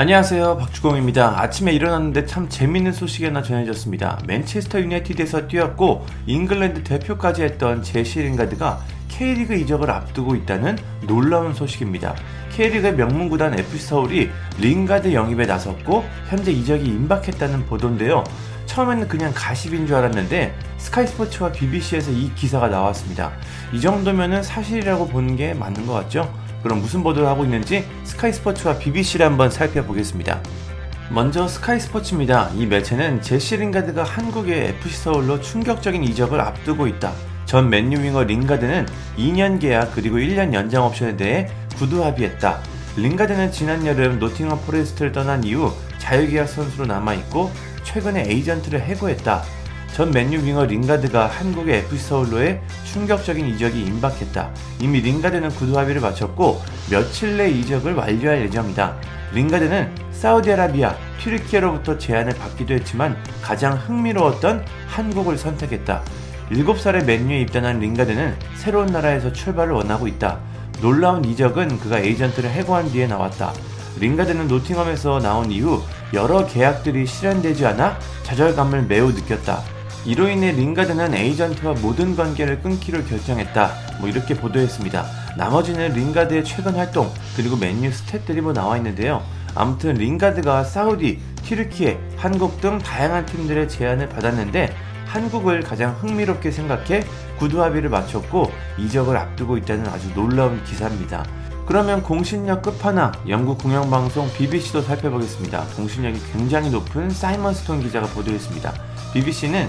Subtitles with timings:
[0.00, 1.42] 안녕하세요 박주공입니다.
[1.42, 4.20] 아침에 일어났는데 참 재밌는 소식이 하나 전해졌습니다.
[4.26, 12.14] 맨체스터 유나이티드에서 뛰었고 잉글랜드 대표까지 했던 제시 링가드가 K리그 이적을 앞두고 있다는 놀라운 소식입니다.
[12.52, 18.24] K리그의 명문 구단 FC 서울이 링가드 영입에 나섰고 현재 이적이 임박했다는 보도인데요.
[18.64, 23.32] 처음에는 그냥 가십인 줄 알았는데 스카이스포츠와 BBC에서 이 기사가 나왔습니다.
[23.70, 26.32] 이 정도면은 사실이라고 보는 게 맞는 것 같죠?
[26.62, 30.40] 그럼 무슨 보도를 하고 있는지 스카이 스포츠와 BBC를 한번 살펴보겠습니다.
[31.10, 32.50] 먼저 스카이 스포츠입니다.
[32.54, 37.12] 이 매체는 제시 링가드가 한국의 FC 서울로 충격적인 이적을 앞두고 있다.
[37.46, 42.60] 전 맨유 윙어 링가드는 2년 계약 그리고 1년 연장 옵션에 대해 구두 합의했다.
[42.96, 47.50] 링가드는 지난 여름 노팅엄 포레스트를 떠난 이후 자유계약 선수로 남아있고
[47.82, 49.42] 최근에 에이전트를 해고했다.
[49.92, 54.50] 전 맨유 윙어 링가드가 한국의 FC 서울로의 충격적인 이적이 임박했다.
[54.80, 58.96] 이미 링가드는 구두 합의를 마쳤고 며칠 내 이적을 완료할 예정이다.
[59.32, 66.02] 링가드는 사우디아라비아, 튀르키예로부터 제안을 받기도 했지만 가장 흥미로웠던 한국을 선택했다.
[66.52, 70.38] 7살에 맨유에 입단한 링가드는 새로운 나라에서 출발을 원하고 있다.
[70.80, 73.52] 놀라운 이적은 그가 에이전트를 해고한 뒤에 나왔다.
[73.98, 75.82] 링가드는 노팅엄에서 나온 이후
[76.14, 79.79] 여러 계약들이 실현되지 않아 좌절감을 매우 느꼈다.
[80.06, 83.70] 이로 인해 링가드는 에이전트와 모든 관계를 끊기로 결정했다.
[84.00, 85.04] 뭐 이렇게 보도했습니다.
[85.36, 89.22] 나머지는 링가드의 최근 활동 그리고 맨유 stat들이 뭐 나와 있는데요.
[89.54, 94.74] 아무튼 링가드가 사우디, 튀르키예, 한국 등 다양한 팀들의 제안을 받았는데
[95.06, 97.04] 한국을 가장 흥미롭게 생각해
[97.38, 101.26] 구두 합의를 마쳤고 이적을 앞두고 있다는 아주 놀라운 기사입니다.
[101.66, 105.64] 그러면 공신력 끝판왕 영국 공영방송 BBC도 살펴보겠습니다.
[105.76, 108.72] 공신력이 굉장히 높은 사이먼 스톤 기자가 보도했습니다.
[109.12, 109.68] BBC는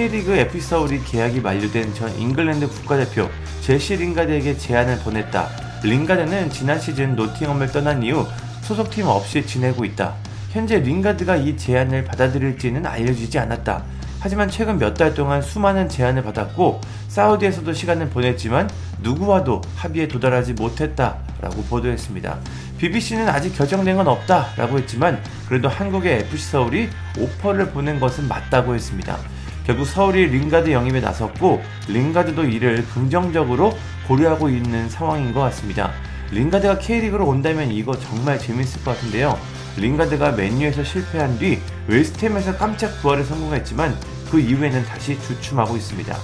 [0.00, 3.28] K리그 FC 서울이 계약이 만료된 전 잉글랜드 국가대표
[3.60, 5.50] 제시 링가드에게 제안을 보냈다.
[5.82, 8.26] 링가드는 지난 시즌 노팅엄을 떠난 이후
[8.62, 10.14] 소속팀 없이 지내고 있다.
[10.52, 13.84] 현재 링가드가 이 제안을 받아들일지는 알려지지 않았다.
[14.20, 18.70] 하지만 최근 몇 달 동안 수많은 제안을 받았고 사우디에서도 시간을 보냈지만
[19.02, 22.38] 누구와도 합의에 도달하지 못했다라고 보도했습니다.
[22.78, 26.88] BBC는 아직 결정된 건 없다라고 했지만 그래도 한국의 FC 서울이
[27.18, 29.18] 오퍼를 보낸 것은 맞다고 했습니다.
[29.66, 33.76] 결국 서울이 링가드 영입에 나섰고 링가드도 이를 긍정적으로
[34.08, 35.92] 고려하고 있는 상황인 것 같습니다.
[36.32, 39.38] 링가드가 K리그로 온다면 이거 정말 재밌을 것 같은데요.
[39.76, 43.96] 링가드가 맨유에서 실패한 뒤 웨스트햄에서 깜짝 부활에 성공했지만
[44.30, 46.16] 그 이후에는 다시 주춤하고 있습니다.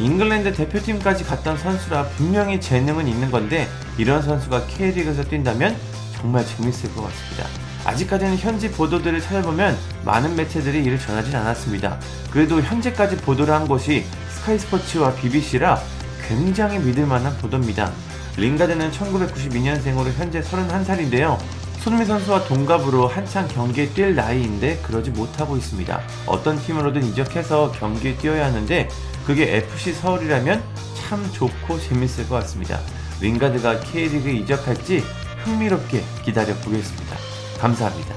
[0.00, 5.76] 잉글랜드 대표팀까지 갔던 선수라 분명히 재능은 있는 건데 이런 선수가 K리그에서 뛴다면
[6.16, 7.63] 정말 재밌을 것 같습니다.
[7.84, 11.98] 아직까지는 현지 보도들을 찾아보면 많은 매체들이 이를 전하진 않았습니다.
[12.30, 15.80] 그래도 현재까지 보도를 한 곳이 스카이 스포츠와 BBC라
[16.26, 17.92] 굉장히 믿을 만한 보도입니다.
[18.36, 21.38] 링가드는 1992년생으로 현재 31살인데요.
[21.80, 26.00] 손흥민 선수와 동갑으로 한창 경기에 뛸 나이인데 그러지 못하고 있습니다.
[26.26, 28.88] 어떤 팀으로든 이적해서 경기에 뛰어야 하는데
[29.26, 30.62] 그게 FC 서울이라면
[30.96, 32.80] 참 좋고 재밌을 것 같습니다.
[33.20, 35.04] 링가드가 K리그에 이적할지
[35.44, 37.33] 흥미롭게 기다려 보겠습니다.
[37.58, 38.14] 감사합니다.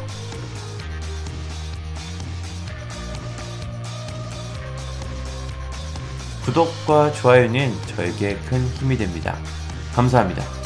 [6.45, 9.37] 구독과 좋아요는 저에게 큰 힘이 됩니다.
[9.93, 10.56] 감사합니다.